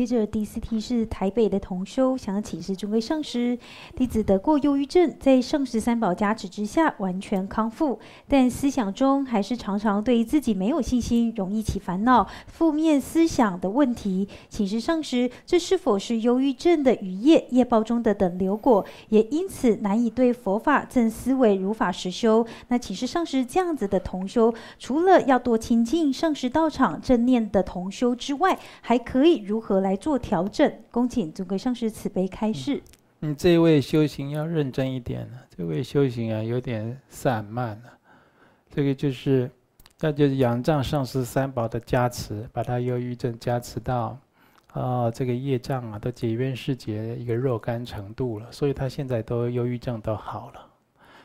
[0.00, 3.58] 接着第四题是台北的同修想请示尊贵上师，
[3.94, 14.26] 弟子得过忧郁症，在上师三宝加持之下完全康复，但思想中还是常常对自己没有信心，容易起烦恼、负面思想的问题。
[14.48, 18.82] 请示上师，这是否是忧郁症的余业业报中的等流果？
[19.10, 22.46] 也因此难以对佛法正思维如法实修。
[22.68, 30.72] 那请示上师，这样子的同修，除了要多亲近上师道场正念的同修之外，还可以如何来来做调整？
[30.92, 32.80] 恭请尊贵上师慈悲开示。
[33.18, 37.98] 你这位修行要认真一点了，这位修行啊有点散漫了。
[38.72, 39.50] 这个就是，
[39.98, 44.16] 那就是仰仗上师三宝的加持，把他忧郁症加持到，
[44.68, 50.66] 啊，这个业障啊都解冤释结一个若干程度了，所以他现在都忧郁症都好了。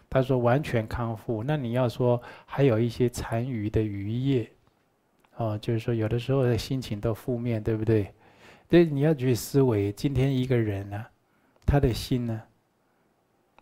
[0.09, 4.49] 他说完全康复，那你要说还有一些残余的余业。
[5.37, 8.11] 哦，就是说，有的时候的心情都负面，对不对？
[8.67, 11.09] 对，你要去思维，今天一个人呢、啊，
[11.65, 12.41] 他的心呢，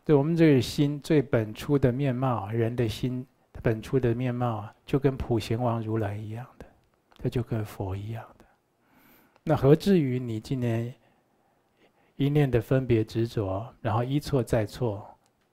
[0.06, 3.26] 对我们这个心最本初的面貌，人的心
[3.62, 6.66] 本初的面貌啊，就跟普贤王如来一样的，
[7.22, 8.46] 他就跟佛一样的。
[9.44, 10.94] 那何至于你今年
[12.16, 15.06] 一念的分别执着，然后一错再错，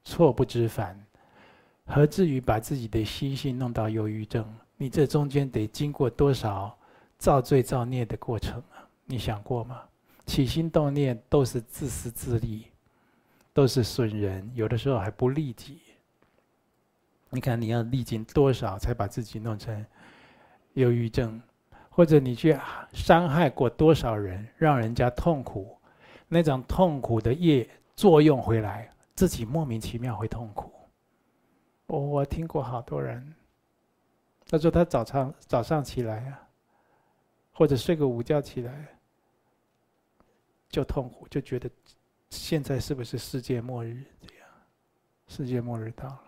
[0.05, 0.99] 错不知返，
[1.87, 4.47] 何至于把自己的心性弄到忧郁症？
[4.77, 6.79] 你这中间得经过多少
[7.19, 8.80] 造罪造孽的过程啊？
[9.11, 9.83] 你想过吗？
[10.27, 12.67] 起心动念都是自私自利，
[13.53, 15.81] 都是损人，有的时候还不利己。
[17.31, 19.85] 你看你要历经多少才把自己弄成
[20.75, 21.43] 忧郁症，
[21.89, 22.57] 或者你去
[22.93, 25.77] 伤害过多少人，让人家痛苦，
[26.29, 30.73] 那种痛苦的业作用回来，自己莫名其妙会痛苦。
[31.87, 33.35] 我我听过好多人。
[34.49, 36.43] 他说：“他早上早上起来啊，
[37.53, 38.89] 或者睡个午觉起来，
[40.71, 41.69] 就痛苦，就觉得
[42.31, 44.47] 现在是不是世界末日这样？
[45.29, 46.21] 世界末日到了。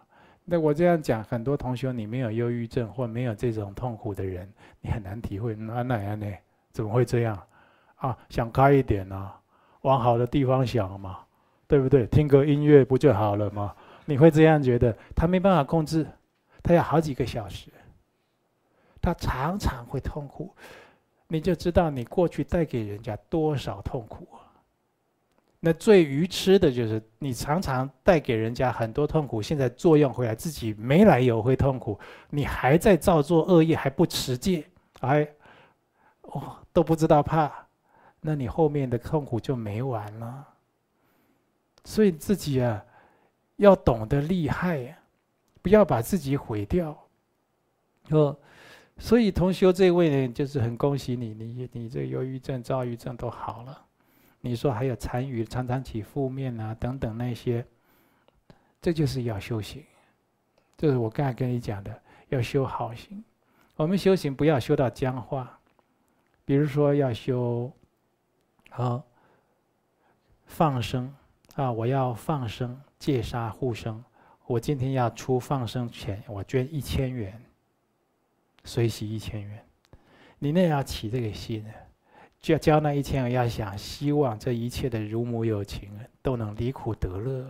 [0.44, 5.54] 那我这样讲，很多同学你没有忧郁症或没有这种痛苦的人，你很难体会。
[5.54, 6.26] 那那样呢？
[6.72, 7.41] 怎么会这样？
[7.97, 9.41] 啊，想开一点啊，
[9.82, 11.20] 往好的地方想嘛，
[11.69, 12.06] 对不对？
[12.08, 13.75] 听个音乐不就好了吗？
[14.04, 14.97] 你会这样觉得？
[15.14, 16.04] 他没办法控制，
[16.62, 17.70] 他要好几个小时。”
[19.00, 20.54] 他常常会痛苦，
[21.32, 24.44] 你就知道你过去带给人家多少痛苦啊。
[25.60, 31.98] 那最愚痴的就是你常常带给人家很多痛苦，现在作用回来，自己没来由会痛苦，
[32.28, 34.62] 你还在造作恶业，还不持戒，
[35.00, 35.26] 还
[36.20, 37.50] 哦都不知道怕，
[38.20, 40.47] 那你后面的痛苦就没完了。
[41.84, 42.84] 所以自己啊，
[43.56, 44.99] 要懂得厉害呀，
[45.62, 46.94] 不要把自己毁掉，
[48.10, 48.37] 哦。
[49.02, 53.84] 所以同修这位呢，就是很恭喜你，你你这忧郁症、躁郁症都好了。
[54.40, 57.66] 你说还有残余，常常起负面啊等等那些，
[58.80, 59.82] 这就是要修行。
[60.76, 63.24] 这是我刚才跟你讲的，要修好行。
[63.74, 65.58] 我们修行不要修到僵化，
[66.44, 67.72] 比如说要修
[68.70, 69.02] 好
[70.46, 71.12] 放生
[71.56, 74.02] 啊，我要放生戒杀护生，
[74.46, 77.42] 我今天要出放生钱，我捐一千元。
[78.64, 79.64] 随喜一千元，
[80.38, 81.64] 你那要起这个心，
[82.40, 85.90] 就要交那一千元，要想希望这一切的如母有情
[86.22, 87.44] 都能离苦得乐，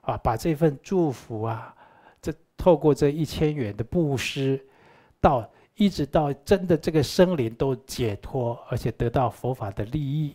[0.00, 1.74] 啊，把这份祝福啊，
[2.20, 4.58] 这透过这一千元的布施，
[5.20, 10.34] 到一直到真的这个生灵都解脱，而且得到佛法的利益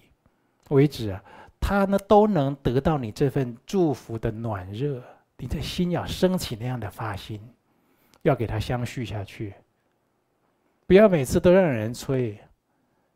[0.70, 1.24] 为止啊，
[1.60, 5.02] 他呢都能得到你这份祝福的暖热，
[5.38, 7.42] 你的心要升起那样的发心，
[8.22, 9.54] 要给他相续下去。
[10.88, 12.40] 不要每次都让人催，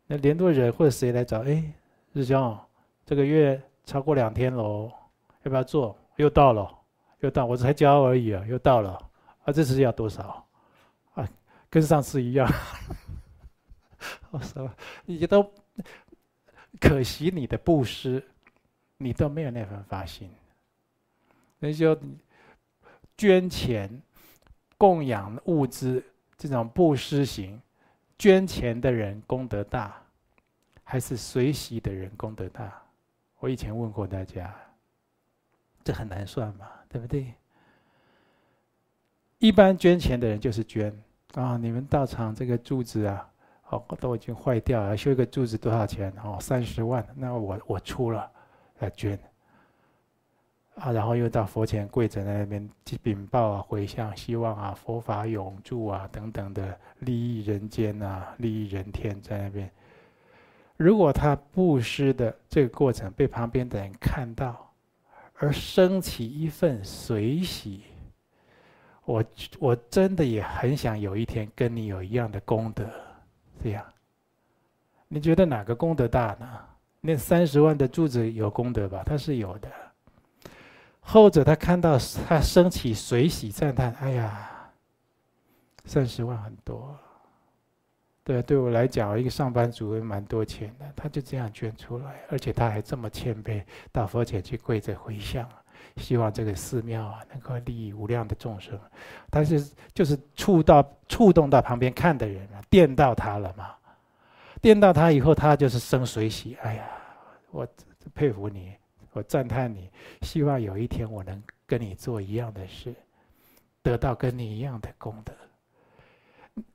[0.06, 1.42] 那联络人或者谁来找？
[1.42, 1.72] 哎，
[2.12, 2.58] 师兄，
[3.06, 4.92] 这个月超过两天喽，
[5.44, 5.96] 要不要做？
[6.16, 6.70] 又到了，
[7.20, 8.92] 又到，我才交而已啊，又到了，
[9.44, 10.46] 啊，这次要多少？
[11.14, 11.26] 啊，
[11.70, 12.46] 跟上次一样。
[14.30, 14.70] 我说，
[15.06, 15.50] 你都
[16.78, 18.22] 可惜你的布施，
[18.98, 20.28] 你都没有那份发心。
[21.58, 21.98] 那就
[23.16, 24.02] 捐钱、
[24.76, 26.04] 供养物资。
[26.42, 27.62] 这种布施行，
[28.18, 29.94] 捐钱的人功德大，
[30.82, 32.82] 还是随喜的人功德大？
[33.38, 34.52] 我以前问过大家，
[35.84, 37.32] 这很难算嘛，对不对？
[39.38, 40.92] 一般捐钱的人就是捐
[41.34, 43.30] 啊、你们道场这个柱子啊，
[43.68, 46.12] 哦，都已经坏掉了，修一个柱子多少钱？
[46.24, 48.28] 哦，三十万，那我我出了
[48.80, 49.16] 来捐。
[50.76, 59.70] 啊，然后又到佛前跪着在那边去禀报啊，回向，希望啊佛法永驻啊等等的利益人间啊，利益人天在那边。
[60.78, 64.72] 如果他布施的这个过程被旁边的人看到，
[65.34, 67.82] 而升起一份随喜，
[69.04, 69.22] 我
[69.58, 72.88] 我真的也很想有一天跟你有一样的功德，
[73.62, 73.84] 这样。
[75.06, 76.46] 你觉得哪个功德大呢？
[77.02, 79.02] 那三十万的柱子有功德吧？
[79.04, 79.68] 它是有的。
[81.04, 84.48] 后者他看到他升起随喜赞叹，哎呀，
[85.84, 86.96] 三十万很多。
[88.24, 93.60] 对，对我来讲，一个上班族也蛮多钱的，他就这样捐出来，而且他还这么谦卑，
[93.90, 95.46] 到佛前去跪着回向，
[95.96, 98.78] 希望这个寺庙啊能够利益无量的众生。
[99.28, 103.74] 他是就是触到触动到旁边看的人啊，电到他了嘛，
[104.60, 106.56] 电到他以后，他就是生随喜。
[106.62, 106.88] 哎呀，
[107.50, 107.66] 我
[108.14, 108.72] 佩服你，
[109.12, 109.90] 我赞叹你，
[110.22, 112.94] 希望有一天我能跟你做一样的事，
[113.82, 115.32] 得到跟你一样的功德。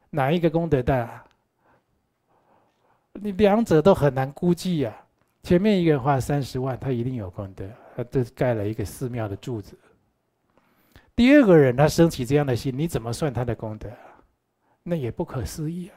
[0.09, 1.23] 哪一个功德大？
[3.13, 4.95] 你两者都很难估计呀。
[5.41, 9.77] 前面一个人花三十万，他一定有功德，他这盖了一个寺庙的柱子。
[11.15, 13.89] 第二个人他升起这样的心，你怎么算他的功德？
[14.83, 15.95] 那也不可思议啊。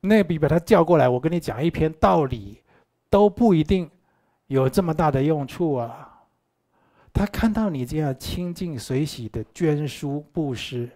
[0.00, 2.60] 那比把他叫过来，我跟你讲一篇道理，
[3.10, 3.90] 都不一定
[4.46, 6.04] 有这么大的用处啊。
[7.12, 10.88] 他看到你这样清净随喜的捐书布施，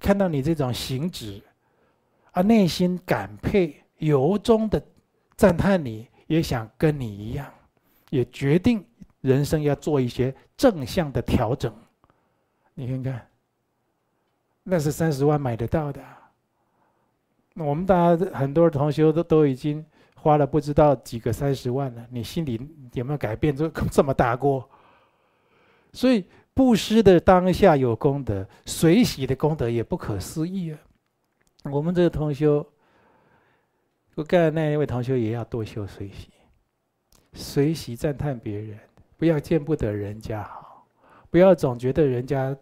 [0.00, 1.42] 看到你这种行止。
[2.32, 4.82] 他内心感佩，由衷的
[5.36, 7.50] 赞叹你，也想跟你一样，
[8.10, 8.84] 也决定
[9.22, 11.74] 人生要做一些正向的调整。
[12.74, 13.26] 你看看，
[14.62, 16.02] 那是三十万买得到的。
[17.54, 19.82] 我们大家很多同学都都已经
[20.16, 22.60] 花了不知道几个三十万了，你心里
[22.94, 23.54] 有没有改变？
[23.54, 24.68] 这 这么大过？
[25.92, 30.78] 所以布施的当下有功德，随喜的功德也不可思议啊。
[31.70, 32.66] 我们这个同修，
[34.14, 36.30] 我盖那一位同修也要多修随喜，
[37.32, 38.78] 随喜赞叹别人，
[39.16, 40.86] 不要见不得人家好，
[41.30, 42.56] 不要总觉得人家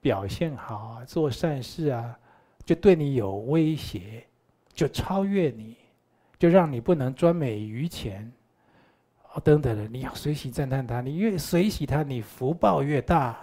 [0.00, 2.18] 表现好啊，做善事啊，
[2.64, 4.24] 就对你有威胁，
[4.72, 5.76] 就超越你，
[6.44, 8.30] 就让你不能专美于钱，
[9.32, 13.34] 哦等等的，你要随喜赞叹他，你越随喜他，你福报越大。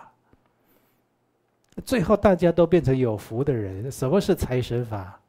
[1.83, 3.91] 最后大家都变成有福的人。
[3.91, 5.19] 什么是财神法？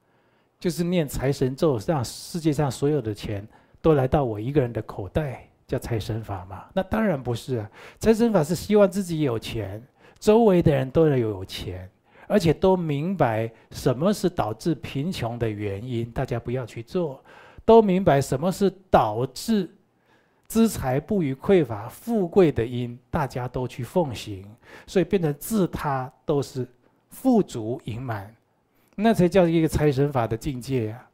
[0.60, 3.42] 就是念财神咒，让世界上所有的钱
[3.80, 6.66] 都来到我一个人的口袋，叫财神法嘛？
[6.74, 7.70] 那当然不是啊！
[7.98, 9.82] 财神法是希望自己有钱，
[10.18, 11.88] 周围的人都要有钱，
[12.26, 17.18] 而且都明白什么是导致贫穷的原因，大家不要去做；
[17.64, 19.70] 都明白什么是导致。
[20.48, 24.44] 资财不虞匮乏、富贵的因，大家都去奉行，
[24.86, 26.68] 所以变成自他都是
[27.08, 28.36] 富足盈满，
[28.94, 31.08] 那才叫一个财神法的境界呀、啊。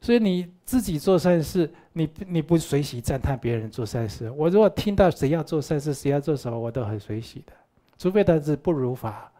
[0.00, 4.30] 所以你自己做善事，你你不随喜赞叹别人做善事。
[4.30, 7.52] 我如果听到谁要做善事，谁要做什么，我都很随喜的，
[7.98, 9.30] 除非他是不如法，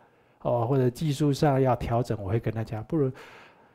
[0.43, 3.11] 哦，或者技术上要调整，我会跟他讲不如。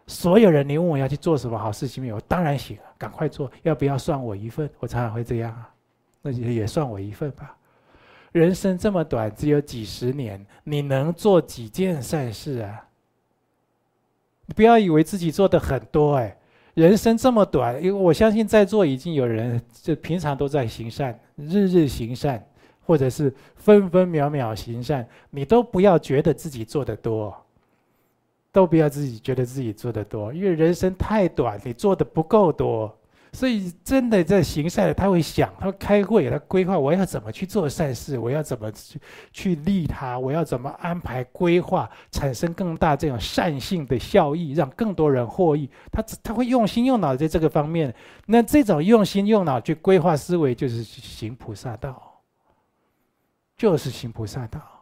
[0.08, 2.20] 所有人，你问我要去做什么好事情没有？
[2.22, 3.52] 当然行，赶快做。
[3.64, 4.70] 要不要算我一份？
[4.80, 5.70] 我常常会这样啊，
[6.22, 7.56] 那也也算我一份吧。
[8.32, 12.86] 人生这么短，只有几十年，你能做几件善事啊？
[14.46, 16.38] 你不要以为自己做的很多哎，
[16.74, 22.46] 人生这么短，因为我相信在座已经有人就平常都在行善，日日行善，
[22.86, 27.36] 或者是分分秒秒行善，你都不要觉得自己做的多。
[28.58, 32.92] 都不要自己觉得自己做的多，因为人生太短，你做的不够多，
[33.32, 39.00] 所以真的在行善，他会想，他会开会，他规划，我要怎么去做善事，我要怎么去
[39.32, 45.70] 去利他，我要怎么安排规划，产生更大这种善性的效益，让更多人获益。
[45.92, 47.94] 他他会用心用脑在这个方面，
[48.26, 52.22] 那这种用心用脑去规划思维，就是行菩萨道，
[53.56, 54.77] 就是行菩萨道。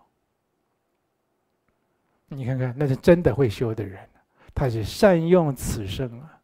[2.27, 4.00] 你看看，那是真的会修的人，
[4.53, 6.41] 他是善用此生啊。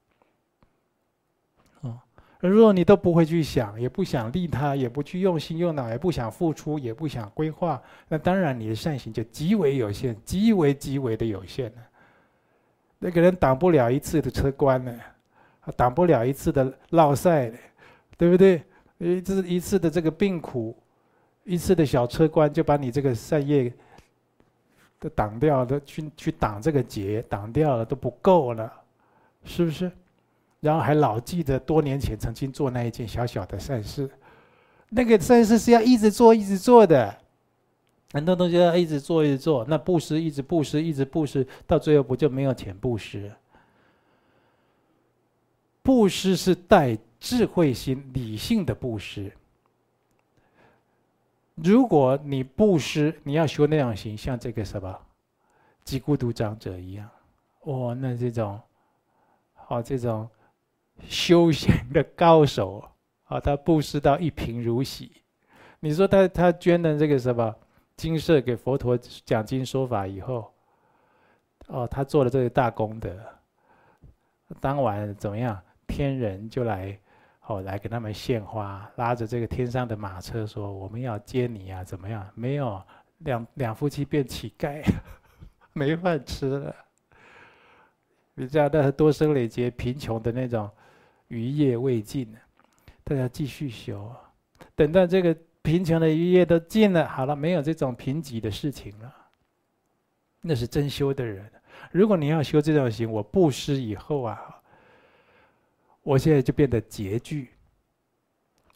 [1.82, 2.00] 哦，
[2.40, 11.78] 如果你都不会去想，也不想利他，也不去用心用脑，也不想付出，也不想规划，那当然你的善行就极为有限，极为极为的有限了。
[13.00, 15.00] 那个人挡不了一次的车关呢，
[15.76, 17.52] 挡不了一次的落赛，
[18.18, 18.64] 对不对？
[19.00, 20.78] 一次一次的这个病苦，
[21.44, 23.74] 一次的小车关，就把你这个善业。
[25.02, 28.72] 都挡掉了，去去挡这个劫，挡掉了都不够了，
[29.44, 29.92] 是不是？
[30.60, 34.08] 然后还老记得多年前曾经做那一件小小的善事，
[34.90, 37.18] 那个善事是要一直做、一直做的，
[38.14, 39.66] 很多东西要一直做、一直做。
[39.68, 43.32] 那布施一直布施、一直布施，到最后不就没有钱布施？
[45.82, 49.32] 布施是带智慧心、理性的布施。
[51.64, 55.00] 如果你布施，你要修那样行，像这个什么，
[55.86, 57.08] 给孤独长者一样，
[57.66, 58.60] 哇，那这种，
[59.54, 60.28] 好这种
[61.08, 62.84] 修行的高手
[63.26, 65.12] 啊，他布施到一贫如洗。
[65.80, 67.56] 你说他他捐的这个什么
[67.96, 70.52] 金舍给佛陀讲经说法以后，
[71.68, 73.16] 哦，他做了这个大功德，
[74.60, 75.62] 当晚怎么样？
[75.86, 76.98] 天人就来。
[77.48, 82.82] 哦，来给他们献花，拉着这个天上的马车说：“我们要接你啊，怎么样？”没有，
[83.18, 84.82] 两两夫妻变乞丐，
[85.74, 86.76] 没饭吃了。
[88.36, 90.70] 你知道，那是多生累劫贫穷的那种
[91.28, 92.32] 余业未尽，
[93.04, 94.10] 大家继续修。
[94.76, 99.14] 等到这个贫穷的余业都尽了，好了，没有这种贫瘠的事情了。
[100.42, 101.52] 那是真修的人。
[101.92, 104.51] 如果你要修这种行，我布施以后啊。
[106.04, 107.50] 我现在就变得拮据，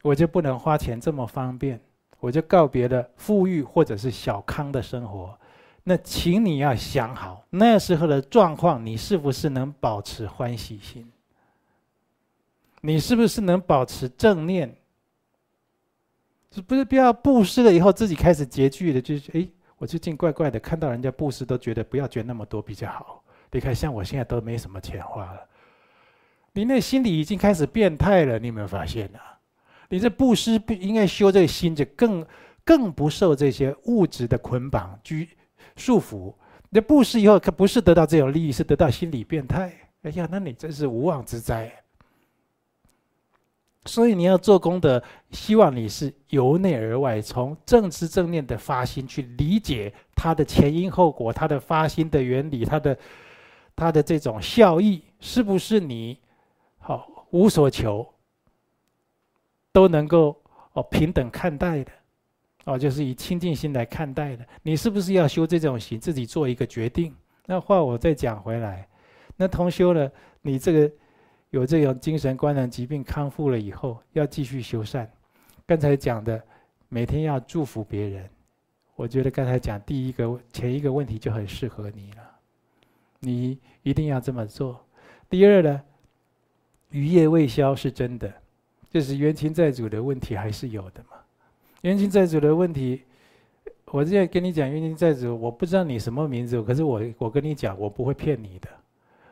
[0.02, 1.80] 我就不能花钱这么方便，
[2.20, 5.38] 我就告别了富裕或者是小康的生活。
[5.84, 11.12] 那请你要想好，那时候的状况，你是不是能保持欢喜心？
[12.82, 14.76] 你是不是能保持正念？
[16.52, 23.24] 是不是不要布施了以后自己开始拮据的，就是哎，我最近怪怪的，看到人家布施都觉得不要捐那么多比较好。
[23.52, 25.48] 你看，像我现在都没什么钱花了。
[26.56, 29.38] 你那心里已经开始变态了，你有没有发现呢、啊？
[29.90, 32.26] 你这布施不应该修这个心，就更
[32.64, 35.28] 更不受这些物质的捆绑、拘
[35.76, 36.34] 束缚。
[36.70, 39.72] 那布施以后，可不是得到这种利益，是得到心理变态。
[40.04, 41.72] 哎呀，那你真是无妄之灾。
[43.84, 52.98] 所以你要做功德，希望你是由内而外，从正知正念的发心去理解它的前因后果，它的发心的原理，它的
[53.76, 56.18] 它的这种效益，是不是你？
[56.88, 58.08] 好，无所求，
[59.72, 60.40] 都能够
[60.74, 61.92] 哦平等看待的，
[62.66, 64.46] 哦就是以清净心来看待的。
[64.62, 67.12] 你是不是要修这种行，自己做一个决定？
[67.48, 68.88] 那话我再讲回来，
[69.36, 70.12] 那同修了，
[70.44, 70.92] 你这个
[71.50, 75.12] 有这种精神官能疾病康复了以后，要继续修善。
[75.66, 76.40] 刚才讲的，
[76.88, 78.30] 每天要祝福别人，
[78.96, 82.22] 我觉得刚才讲第一个前一个问题就很适合你了，
[83.22, 84.80] 你一定要这么做。
[85.28, 85.82] 第二呢？
[86.90, 88.32] 余业未消是真的，
[88.90, 91.18] 就是冤亲债主的问题还是有的嘛。
[91.82, 93.04] 冤亲债主的问题，
[93.86, 98.70] 我现在跟你讲冤亲债主，我不知道你什么名字，可是我我跟你讲，我不会骗你的，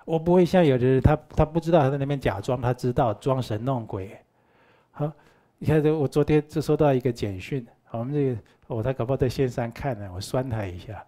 [0.05, 4.15] 我不会像有的人他他不知道他在那边假装他知道装神弄鬼。
[4.91, 5.11] 好，
[5.57, 11.03] 你看这我昨天就收到一个简讯，我们这个哦他搞不好在线上看呢，我酸他一下。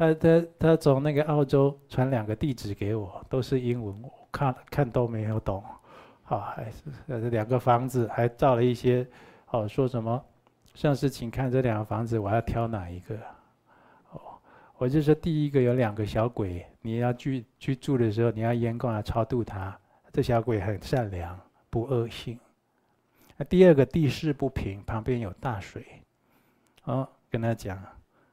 [0.00, 4.02] 他他他从那个澳洲传两个地址给我，都是英文。
[4.02, 5.62] 我看看都没有懂，
[6.22, 9.06] 好，还是呃这两个房子还造了一些，
[9.50, 10.24] 哦说什么，
[10.72, 13.14] 上师请看这两个房子，我要挑哪一个？
[14.12, 14.20] 哦，
[14.78, 19.78] 我就说第一个有两个小鬼，你要去去住的时候，你要严公来超度他，
[20.14, 21.38] 这小鬼很善良，
[21.68, 22.40] 不恶性。
[23.36, 25.84] 那第二个地势不平，旁边有大水，
[26.84, 27.78] 哦，跟他讲。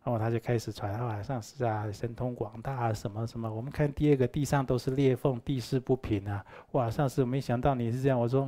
[0.08, 3.54] 然后他就开始传啊，上师啊，神通广大啊，什么什么。
[3.54, 6.42] 我们看第二个地上都是裂缝，地势不平啊。
[6.72, 8.18] 哇，上师，我没想到你是这样。
[8.18, 8.44] 我说，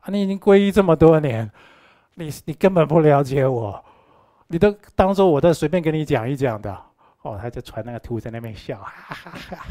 [0.00, 1.48] 啊，你已经皈依这么多年，
[2.14, 3.84] 你你根本不了解我，
[4.48, 6.76] 你都当做我在随便跟你讲一讲的。
[7.22, 9.66] 哦，他就传那个图在那边笑，哈 哈哈。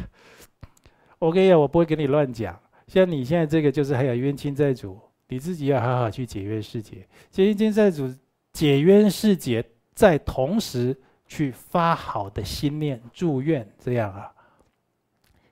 [1.17, 2.57] 我跟你讲，我不会跟你乱讲。
[2.88, 4.97] 像你现在这个，就是还有冤亲债主，
[5.27, 7.05] 你自己要好好去解冤释结。
[7.29, 8.09] 解冤亲债主，
[8.53, 9.61] 解冤释结，
[9.93, 10.97] 在同时。
[11.29, 14.33] 去发好的心念，祝愿这样啊，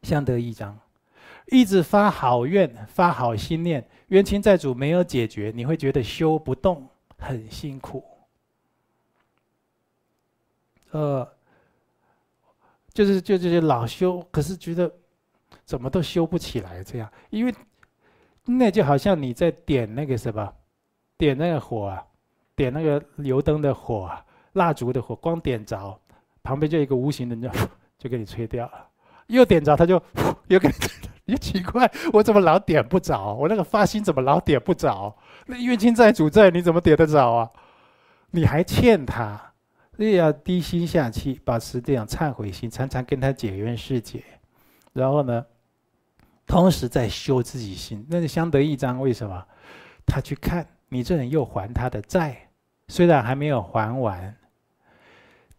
[0.01, 0.77] 相得益彰。
[1.45, 8.03] 一直发好愿，发好心念，冤亲债主没有解决，你会觉得修不动，很辛苦。
[10.89, 11.25] 呃，
[12.91, 14.91] 就是就就是老修，可是觉得
[15.63, 17.53] 怎么都修不起来，这样，因为
[18.45, 20.51] 那就好像你在点那个什么，
[21.17, 22.03] 点那个火啊，
[22.55, 24.23] 点那个油灯的火啊。
[24.57, 25.97] 蜡烛的火光点着，
[26.43, 27.49] 旁边就一个无形的就
[27.97, 28.87] 就给你吹掉了，
[29.27, 30.01] 又点着他就
[30.49, 30.73] 又给你。
[31.29, 33.33] 你奇怪，我怎么老点不着？
[33.33, 35.13] 我那个发心怎么老点不着？
[35.45, 37.51] 那冤亲债主在，你怎么点得着啊？
[38.31, 39.53] 你还欠他，
[39.97, 44.23] 所以要低心下气，保持这样忏悔心，常常跟他解冤释结。
[44.93, 45.45] 然后呢，
[46.45, 48.97] 同时在修自己心，那是相得益彰。
[48.97, 49.45] 为什么？
[50.05, 52.37] 他去看你这人又还他的债，
[52.87, 54.36] 虽然还没有还完。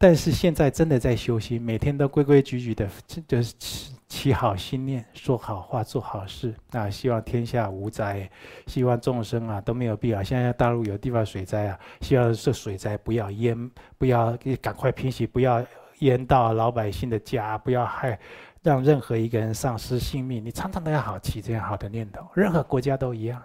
[0.01, 2.89] 但是现在真的在修心，每天都规规矩矩的，
[3.27, 6.89] 就是起起好心念，说好话，做好事啊！
[6.89, 8.31] 希望天下无灾，
[8.69, 10.23] 希望众生啊都没有必要。
[10.23, 15.67] 现在大陆有地方水灾啊，希望这水灾不要淹，不要赶快平息，不要
[15.99, 18.17] 淹到老百姓的家，不要害
[18.63, 20.45] 让任何一个人丧失性命。
[20.45, 23.43] 你常常都要好起这样好的念头，任何国家都一样，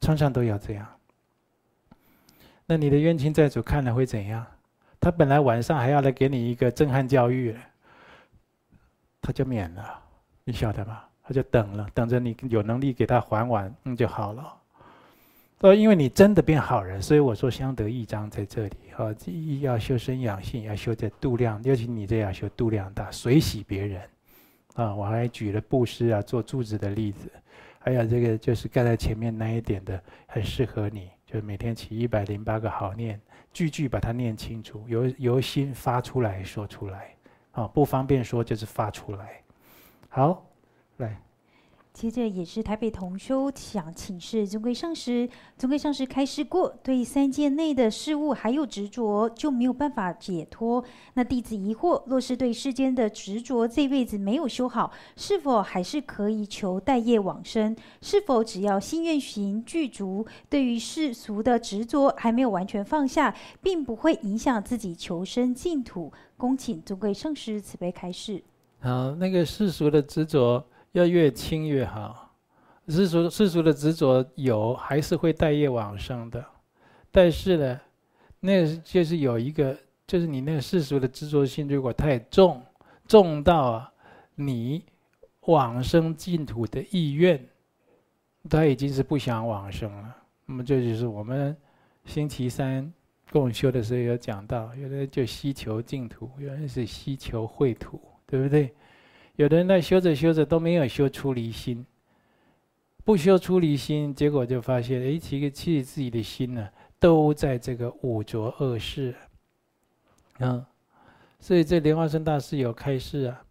[0.00, 0.86] 常常都要这样。
[2.64, 4.46] 那你的冤亲债主看了会怎样？
[5.02, 7.56] 他本来晚上还要来给你一个震撼教育，
[9.20, 10.00] 他就免了，
[10.44, 11.02] 你晓得吗？
[11.24, 14.54] 他就等了，等着你有能力给他还完，嗯就好了。
[15.58, 19.12] 呃，因为你真的变好人，所以我说相得益彰在这里啊。
[19.26, 24.02] 一要修身养性，要修在度量，尤其你这样修度量大，随喜别人
[24.74, 24.94] 啊。
[24.94, 27.28] 我还举了布施啊，做柱子的例子，
[27.80, 33.20] 还有这个就是盖在前面那一点的，很适合你，就是每天起一百零八个好念。
[33.52, 37.14] 句句把它念清楚，由由心发出来说出来，
[37.52, 39.42] 啊，不方便说就是发出来。
[40.08, 40.44] 好，
[40.98, 41.20] 来。
[41.92, 50.82] 接着也是台北同修想请示尊贵上师，尊贵上师开示过，对三界内的事物还有执着，就没有办法解脱。
[51.14, 57.76] 那弟子疑惑，若是对世间的执着这辈子没有修好，是否还是可以求待业往生？
[58.00, 66.10] 是否只要心愿行具足，对于世俗的执着还没有完全放下，并不会影响自己求生净土？
[66.38, 68.42] 恭请尊贵上师慈悲开示。
[68.80, 70.64] 好，那个世俗的执着。
[70.92, 72.34] 要越轻越好，
[72.88, 76.44] 世俗世俗的执着有，还是会带业往生的。
[77.10, 77.80] 但是呢，
[78.40, 82.62] 那就是有一个，就是你那个世俗的执着心如果太重，
[83.06, 83.92] 重到啊，
[84.34, 84.84] 你
[85.42, 87.42] 往生净土的意愿，
[88.48, 90.16] 他已经是不想往生了。
[90.46, 91.56] 那么这就是我们
[92.04, 92.92] 星期三
[93.30, 98.74] 共修的时候有讲到，有的人就希求净土，有人是希求秽土，对不对？
[99.36, 101.84] 有的人在修着修着都没有修出离心，
[103.04, 106.68] 不修出离心，结果就发现，哎，其实其实自己的心呢，
[106.98, 109.14] 都在这个五浊恶世，
[110.38, 110.66] 啊，
[111.40, 113.44] 所以这莲花生大师有开示啊，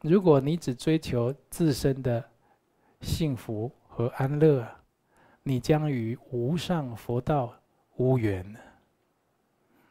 [0.00, 2.24] 如果你只追求自身的
[3.02, 4.66] 幸福和安乐，
[5.42, 7.52] 你将与无上佛道
[7.96, 8.56] 无缘。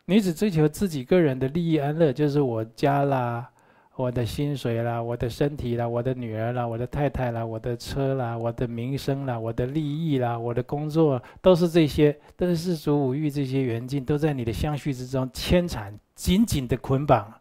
[0.06, 3.50] 你只追求自己个人的利益安乐，就是我家啦。
[3.96, 17.32] 我的薪水啦，我的身体啦，我的女儿啦，我的太太啦，我的车啦，我的名声啦，我的利益啦，我的工作，都是这些，都是世俗五欲这些缘境，都在你的相续之中牵缠，紧紧的捆绑。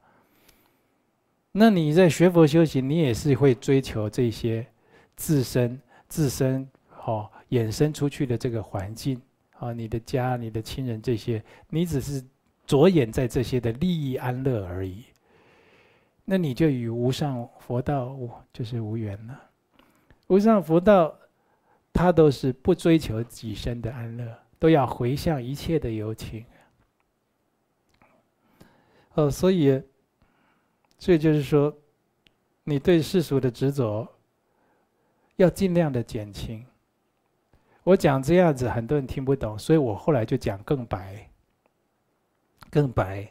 [1.52, 4.66] 那你在学佛修行，你也是会追求这些
[5.16, 6.68] 自身、自身
[7.06, 9.20] 哦衍生出去的这个环境
[9.56, 12.22] 啊，你的家、你的亲人这些，你只是
[12.66, 15.04] 着眼在这些的利益安乐而已。
[16.32, 18.16] 那你就与无上佛道
[18.52, 19.50] 就是无缘了。
[20.28, 21.12] 无上佛道，
[21.92, 26.46] 他都是不追求己身的安乐，都要回向一切的有情。
[29.14, 29.82] 哦，所以，
[30.96, 31.76] 这就是说，
[32.62, 34.06] 你对世俗的执着，
[35.34, 36.64] 要尽量的减轻。
[37.82, 41.28] 我讲这样子，很多人听不懂，所以我后来就讲更白，
[42.70, 43.28] 更白，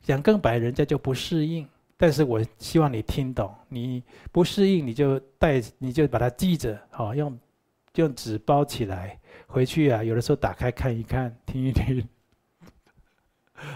[0.00, 1.68] 讲更白，人家就不适应。
[2.00, 7.36] 但是我希望你听懂，你不适应你就带，你就把它记着，好用，
[7.96, 12.08] 用纸包起来，回去啊，有的时候打开看一看，听一听。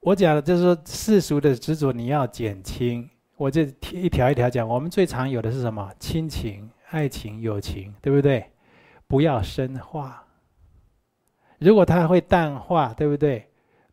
[0.00, 4.66] 我讲的就是说世俗的执着你要减轻，我这一条一条讲。
[4.66, 5.92] 我们最常有的是什么？
[6.00, 8.50] 亲情、爱情、友情，对不对？
[9.06, 10.26] 不要深化。
[11.58, 13.51] 如果它会淡化，对不对？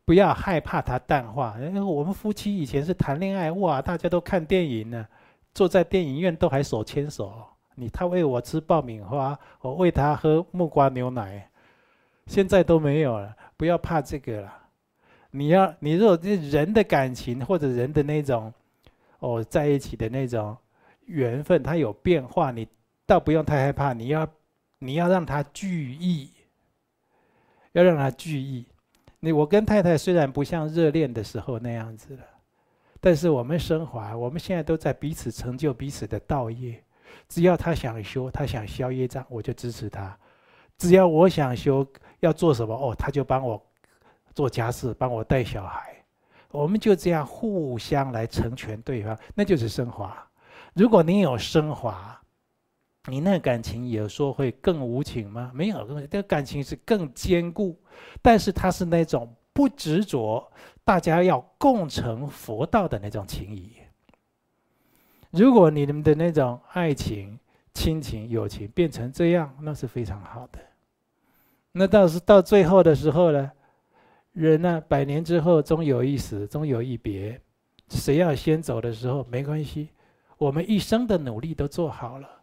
[0.09, 1.55] 不要害怕它淡化。
[1.87, 5.07] 我们夫妻以前是谈恋爱，哇，大家都看电影呢，
[5.53, 7.31] 坐在电影院都还手牵手。
[7.75, 11.47] 你他喂我吃爆米花，我喂他喝木瓜牛奶。
[12.25, 14.51] 现在都没有了，不要怕这个了。
[15.29, 18.51] 你要，你如果这人的感情或者人的那种，
[19.19, 20.57] 哦，在一起的那种
[21.05, 22.67] 缘分，它有变化，你
[23.05, 23.93] 倒不用太害怕。
[23.93, 24.27] 你要，
[24.79, 26.31] 你要让它聚意，
[27.73, 28.65] 要让它聚意。
[29.19, 32.23] 你我跟太太虽然不像热恋的时候那样子了，
[33.01, 36.81] 但是我们升华，我们现在都在彼此成就彼此的道业。
[37.27, 40.15] 只要他想修，他想消业障，我就支持他；
[40.77, 41.85] 只要我想修，
[42.21, 43.61] 要做什么哦，他就帮我
[44.33, 45.95] 做家事，帮我带小孩。
[46.51, 50.15] 我们就这样互相来成全对方，那就是升华。
[50.73, 52.18] 如果你有升华，
[53.07, 55.51] 你那感情有说会更无情吗？
[55.53, 57.79] 没有，这个感情是更坚固，
[58.21, 60.51] 但是它是那种不执着，
[60.83, 63.73] 大家要共成佛道的那种情谊。
[65.31, 67.39] 如果你们的那种爱情、
[67.73, 70.59] 亲情、友情变成这样，那是非常好的。
[71.71, 73.51] 那到是到最后的时候呢，
[74.33, 77.39] 人呢，百年之后终有一死，终有一别。
[77.89, 79.89] 谁要先走的时候没关系，
[80.37, 82.38] 我们一生的努力都做好了。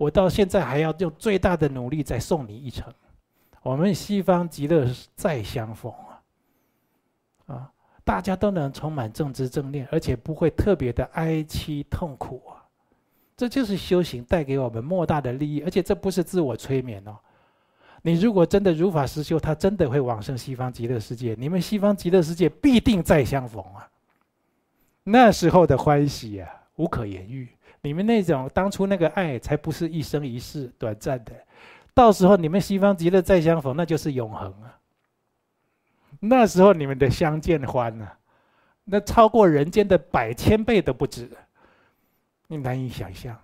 [0.00, 2.90] 我到现在还要用最大的努力再送你一程。
[3.62, 7.54] 我们西方极乐再相逢啊！
[7.54, 7.70] 啊。
[8.02, 12.64] 大家都能充满正知正念，而且不会特别的哀戚痛苦啊！
[13.36, 17.14] 这就是修行带给我们莫大的利益，而且这不是自我催眠哦。
[18.00, 21.36] 你如果真的如法实修，他真的会往生西方极乐世界。
[21.38, 23.86] 你们西方极乐世界必定再相逢啊！
[25.04, 27.48] 那时候的欢喜啊，无可言喻。
[27.82, 31.32] 你们那种当初那个爱，才不是一生一世短暂的。
[31.92, 34.78] 到时候你们西方极乐再相逢，那就是永恒啊！
[36.20, 38.18] 那时候你们的相见欢呢、啊，
[38.84, 41.30] 那超过人间的百千倍都不止，
[42.46, 43.38] 你难以想象。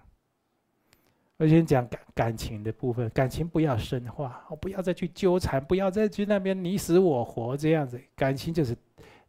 [1.39, 8.01] 我先讲感感情的部分，感情不要深化，我不要再去纠缠，不要再去那边你死我活这样子。
[8.15, 8.75] 感情就是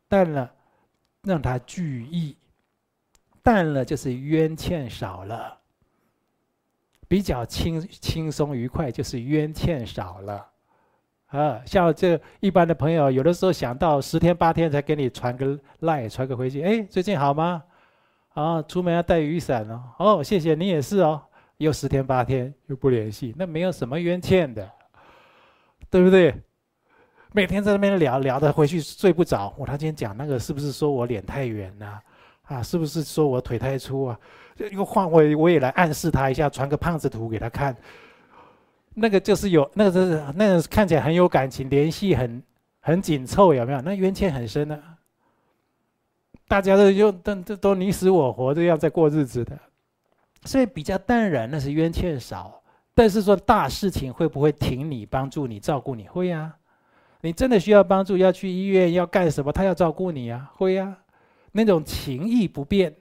[0.07, 0.49] 淡了，
[1.23, 2.37] 让它聚义，
[3.47, 5.57] 淡了就是冤欠少了，
[7.07, 10.45] 比较轻轻松愉快就是冤欠少了。
[11.27, 17.63] 啊，像这一般的朋友，有的时候想到十天八天才给你传个赖，传个回信，哎，最近好吗？
[18.33, 19.81] 啊，出门要带雨伞哦。
[19.97, 21.21] 哦，谢谢你也是哦。
[21.55, 24.69] 又十天八天又不联系，那没有什么冤欠的，
[25.89, 26.35] 对不对？
[27.31, 29.55] 每天在那边聊聊的，回去睡不着。
[29.57, 31.85] 我他今天讲那个，是不是说我脸太圆呐？
[31.85, 32.03] 啊，
[32.47, 34.19] 啊是不是说我腿太粗啊？
[34.71, 37.75] 又换我，我也来暗示他一下，传个胖子图给他看。
[38.95, 42.41] 那个就是有，那个是那个看起来很有感情，联系很
[42.79, 43.81] 很紧凑，有没有？
[43.81, 44.97] 那冤欠很深啊！
[46.47, 49.59] 大家都用都都都你死我活这样在过日子的，
[50.45, 52.61] 所以比较淡然，那是冤欠少。
[52.95, 56.07] 但是说大事情会不会挺你、帮助你、照顾你？
[56.07, 56.55] 会呀、啊！
[57.21, 59.51] 你真的需要帮助，要去医院要干什么？
[59.51, 60.97] 他要照顾你呀、啊，会呀、啊！
[61.51, 62.95] 那种情义不变，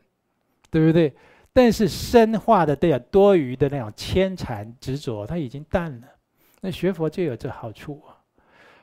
[0.70, 1.14] 对不对？
[1.52, 6.08] 但是深化的这样多余的那种牵缠执着，它已经淡了。
[6.60, 8.02] 那学佛就有这好处。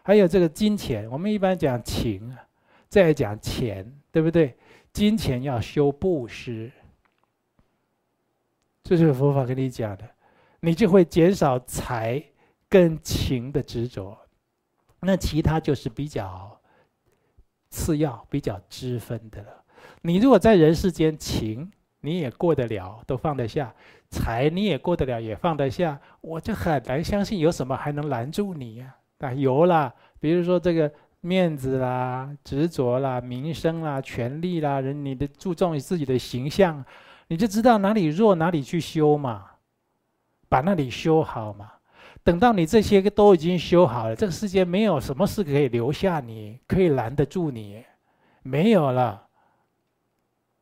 [0.04, 2.46] 还有这个金钱，我们一般讲情啊，
[2.90, 4.56] 再讲钱，对不对？
[4.92, 6.72] 金钱要修布施，
[8.84, 10.10] 这是佛法跟你讲的，
[10.60, 12.22] 你就会减少财
[12.68, 14.18] 跟情的执着。
[15.00, 16.60] 那其他就是比较
[17.74, 19.48] 次要、比较支分的了。
[20.04, 23.74] 你如果在人世间情，你也过得了，都放得下；
[24.10, 26.00] 财你也过得了，也放得下。
[26.22, 28.96] 我就很难相信有什么还能拦住你呀？
[29.18, 36.86] 啊，有啦，比如说这个面子啦、执着啦、名声啦、权力啦，人你的注重自己的形象，
[37.28, 39.46] 你就知道哪里弱，哪里去修嘛，
[40.48, 41.73] 把那里修好嘛。
[42.24, 47.84] 等到你这些都已经修好了，这个世界没有什么事可以留下你，可以拦得住你，
[48.42, 49.22] 没有了。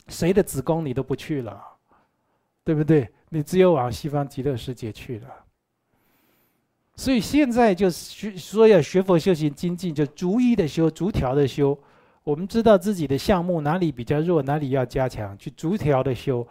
[0.07, 1.61] 谁的子宫你都不去了，
[2.63, 3.07] 对不对？
[3.29, 5.27] 你只有往西方极乐世界去了。
[6.95, 11.77] 所以现在就是说要学佛修行精进，就逐一的修，逐条的修。
[12.23, 16.45] 我们知道自己的项目哪里比较弱，哪里要加强，去逐条的修。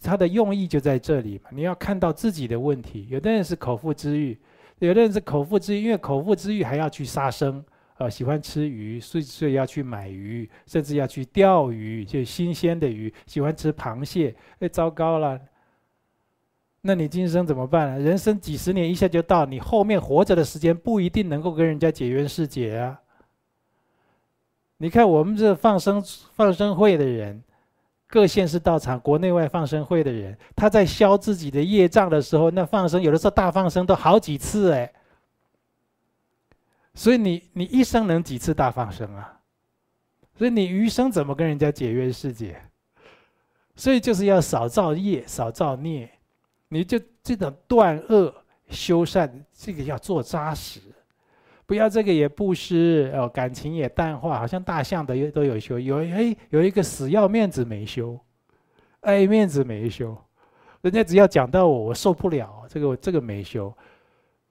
[0.00, 1.50] 它的用意就在这里嘛。
[1.52, 3.06] 你要看到自己的问题。
[3.10, 4.38] 有的人是口腹之欲，
[4.78, 7.64] 有的人是口腹之欲，因为口腹之欲还要去杀生。
[7.98, 13.12] 呃，喜欢吃鱼，所以所以要去买鱼，甚至要去钓鱼，就新鲜的鱼。
[13.26, 15.40] 喜欢吃螃蟹，哎，糟糕了！
[16.80, 17.98] 那你今生怎么办呢？
[17.98, 23.00] 人生几十年一下就到，你后面活着的时间不一定能够跟人家解冤释结啊。
[24.76, 26.00] 你看我们这放生
[26.36, 27.42] 放生会的人，
[28.08, 34.90] 各县市道场、国内外放生会的人，他在消自己的业障的时候，那放生有的时候大放生都好几次哎。
[36.94, 39.40] 所以你你一生能几次大放生啊？
[40.36, 42.60] 所以你余生怎么跟人家解冤释结？
[43.76, 46.10] 所以就是要少造业，少造孽，
[46.68, 48.34] 你就这种断恶
[48.70, 50.80] 修善，这个要做扎实，
[51.68, 58.18] 不要这个也布施哦，感情也淡化，好像大象的都有修，有哎有一个死要面子没修，
[59.00, 60.16] 爱面子没修，
[60.80, 63.70] 人家只要讲到我，我受不了，这个我这个没修，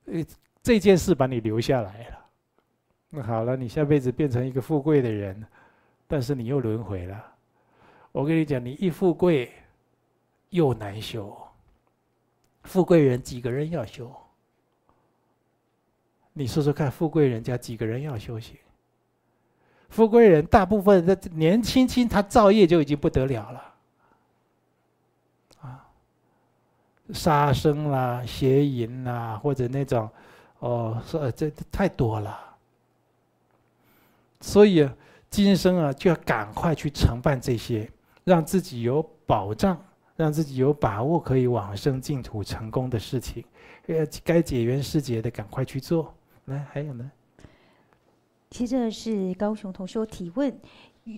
[0.06, 0.24] 呃
[0.62, 2.26] 这件事把你留下来了。
[3.10, 5.44] 那好了，你下辈子变成一个富贵的人，
[6.06, 7.26] 但是你又轮回了。
[8.12, 9.52] 我跟你讲，你一富贵
[10.52, 11.36] 又难修。
[12.62, 14.16] 富贵人几个人要修？
[16.38, 18.56] 你说说看，富贵人家几个人要修行？
[19.90, 23.74] 富贵人大部分的年轻轻，他造业就已经不得了了。
[25.62, 25.90] 啊，
[27.12, 30.08] 杀生啦、邪淫啦，或者那种，
[30.60, 32.40] 哦，说这太多了。
[34.40, 34.88] 所以
[35.32, 37.90] 今生啊，就要赶快去承办这些，
[38.24, 39.84] 让自己有保障，
[40.16, 43.44] 让自己有把握可以往生净土成功的事情。
[43.88, 46.14] 呃，该解缘释结的，赶快去做。
[46.48, 47.12] 来，还有呢？
[48.50, 50.60] 接着是高雄同学提问。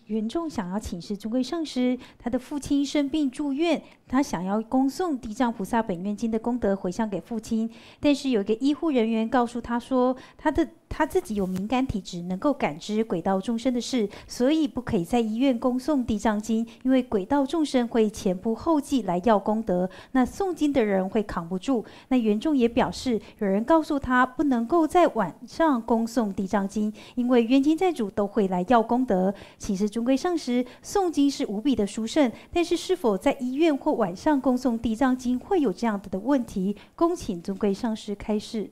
[0.06, 7.68] 袁仲想要请示尊贵上师，他的父亲生病住院，他想要恭送《地藏菩萨本愿经》的功德回向给父亲，
[8.00, 21.86] 但是有一个医护人员告诉他说，他的他自己有敏感体质，能够感知鬼道众生的事，所以不可以在医院恭诵《地藏经》，因为鬼道众生会前仆后继来要功德，那诵经的人会扛不住。
[22.10, 36.76] 那缘众也表示，有人告诉他不能够在晚上恭诵《地藏经》，因为冤亲债主都会来要功德，其实尊贵上师诵经是无比的殊胜，但是是否在医院或晚上恭诵地藏经会有这样子的问题？
[36.96, 38.72] 恭请尊贵上师开示。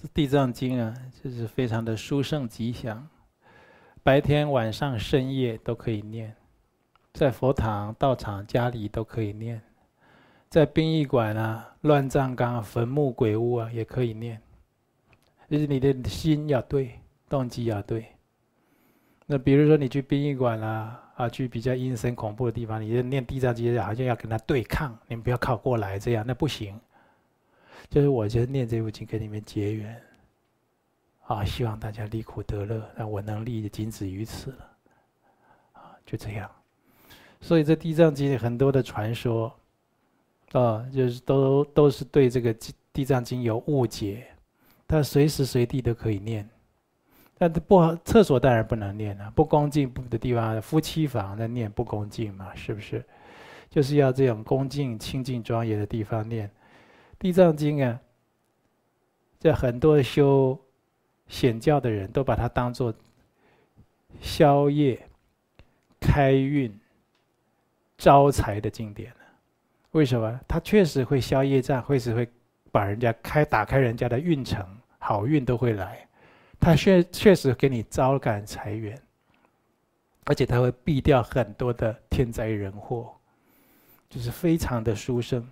[0.00, 3.08] 这地藏经啊，就是非常的殊胜吉祥，
[4.04, 6.36] 白天、晚上、深夜都可以念，
[7.14, 9.60] 在佛堂、道场、家里都可以念，
[10.48, 14.40] 在殡仪馆啊、乱葬岗、坟墓、鬼屋啊也可以念，
[15.50, 18.06] 就是你的心要对，动机要对。
[19.26, 26.80] 那比如说你去殡仪馆啦，啊，去比较阴森恐怖的地方，你就念地藏经，好像要跟他对抗，你不要靠过来，这样那不行。
[27.90, 30.00] 就是我就念这部经跟你们结缘，
[31.26, 34.70] 啊，希望大家离苦得乐，那我能力就仅止于此了，
[35.72, 36.50] 啊，就这样。
[37.40, 39.54] 所以这地藏经很多的传说，
[40.52, 42.54] 啊，就是都都是对这个
[42.92, 44.26] 地藏经有误解，
[44.86, 46.48] 它随时随地都可以念。
[47.38, 53.04] 但不好，厕所当然不能念了，不恭敬的地方，夫妻房那念不恭敬嘛，是不是？
[53.70, 56.48] 就是要这种恭敬、清净、庄严的地方念
[57.18, 58.00] 《地藏经》啊。
[59.40, 60.58] 这很多修
[61.28, 62.92] 显教的人都把它当做
[64.20, 65.00] 消业、
[66.00, 66.76] 开运、
[67.96, 69.16] 招财的经典了。
[69.92, 70.40] 为什么？
[70.48, 72.28] 它确实会消业障，会是会
[72.72, 74.66] 把人家开打开人家的运程，
[74.98, 76.04] 好运都会来。
[76.58, 79.00] 他确确实给你招感财源，
[80.24, 83.14] 而且他会避掉很多的天灾人祸，
[84.10, 85.48] 就是非常的殊胜。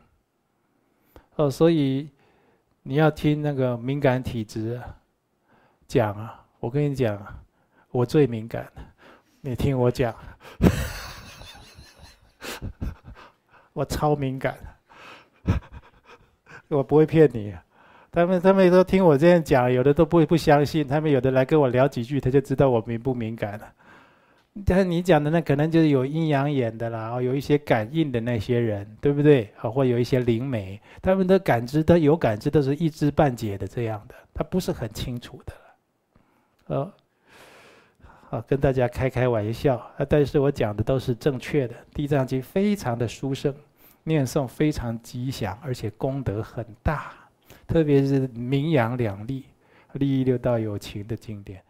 [1.36, 2.08] 哦，所以
[2.82, 4.80] 你要听那个敏感体质
[5.86, 7.22] 讲啊，我跟你讲，
[7.90, 8.66] 我最敏感，
[9.42, 10.14] 你听我讲，
[13.74, 14.56] 我超敏感，
[16.68, 17.54] 我不会骗你。
[18.10, 20.88] 他们他们都听我这样讲，有的都不会不相信。
[20.88, 23.74] 他们有的来跟我聊几句，他就知道我敏不敏感了。
[24.64, 29.50] 但是你讲的那可能就是有阴阳眼的啦，哦，有一些感应的那些人，对不对？
[29.58, 35.52] 啊，或有一些灵媒，他们的感知都有感知，都是一知半解的这样的，他不是很清楚的。
[36.68, 36.92] 呃，
[38.30, 41.74] 好，跟大家开开玩笑啊，但是我讲的都是正确的。
[41.92, 43.54] 地藏经非常的殊胜，
[44.04, 47.12] 念诵非常吉祥，而且功德很大。
[47.66, 49.44] 特别是名扬两利、
[49.92, 51.60] 利益六道有情的经典，